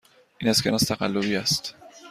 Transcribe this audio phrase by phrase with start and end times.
[0.39, 1.75] این اسکناس تقلبی است.